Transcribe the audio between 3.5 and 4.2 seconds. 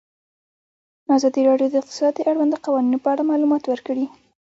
ورکړي.